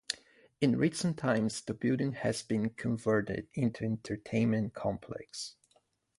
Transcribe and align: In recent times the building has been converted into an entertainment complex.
In 0.59 0.79
recent 0.79 1.15
times 1.19 1.61
the 1.61 1.75
building 1.75 2.13
has 2.13 2.41
been 2.41 2.71
converted 2.71 3.47
into 3.53 3.83
an 3.85 3.91
entertainment 3.91 4.73
complex. 4.73 5.57